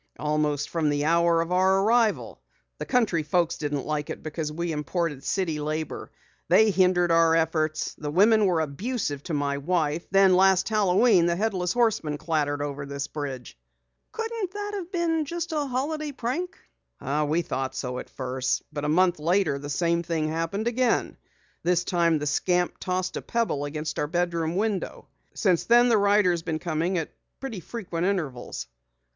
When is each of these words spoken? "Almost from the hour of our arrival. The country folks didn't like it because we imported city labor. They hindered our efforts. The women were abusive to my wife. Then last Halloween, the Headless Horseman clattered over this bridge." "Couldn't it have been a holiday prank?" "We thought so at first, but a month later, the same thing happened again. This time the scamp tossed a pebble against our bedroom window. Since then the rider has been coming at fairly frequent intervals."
"Almost 0.17 0.69
from 0.69 0.89
the 0.89 1.05
hour 1.05 1.41
of 1.41 1.51
our 1.51 1.81
arrival. 1.83 2.41
The 2.79 2.87
country 2.87 3.21
folks 3.21 3.59
didn't 3.59 3.85
like 3.85 4.09
it 4.09 4.23
because 4.23 4.51
we 4.51 4.71
imported 4.71 5.23
city 5.23 5.59
labor. 5.59 6.09
They 6.47 6.71
hindered 6.71 7.11
our 7.11 7.35
efforts. 7.35 7.93
The 7.99 8.09
women 8.09 8.47
were 8.47 8.61
abusive 8.61 9.21
to 9.25 9.35
my 9.35 9.59
wife. 9.59 10.03
Then 10.09 10.35
last 10.35 10.67
Halloween, 10.67 11.27
the 11.27 11.35
Headless 11.35 11.71
Horseman 11.73 12.17
clattered 12.17 12.63
over 12.63 12.87
this 12.87 13.05
bridge." 13.05 13.55
"Couldn't 14.11 14.49
it 14.55 14.73
have 14.73 14.91
been 14.91 15.23
a 15.29 15.65
holiday 15.67 16.11
prank?" 16.11 16.57
"We 17.27 17.43
thought 17.43 17.75
so 17.75 17.99
at 17.99 18.09
first, 18.09 18.63
but 18.73 18.83
a 18.85 18.89
month 18.89 19.19
later, 19.19 19.59
the 19.59 19.69
same 19.69 20.01
thing 20.01 20.29
happened 20.29 20.67
again. 20.67 21.15
This 21.61 21.83
time 21.83 22.17
the 22.17 22.25
scamp 22.25 22.79
tossed 22.79 23.17
a 23.17 23.21
pebble 23.21 23.65
against 23.65 23.99
our 23.99 24.07
bedroom 24.07 24.55
window. 24.55 25.09
Since 25.35 25.65
then 25.65 25.89
the 25.89 25.97
rider 25.99 26.31
has 26.31 26.41
been 26.41 26.57
coming 26.57 26.97
at 26.97 27.13
fairly 27.39 27.59
frequent 27.59 28.07
intervals." 28.07 28.65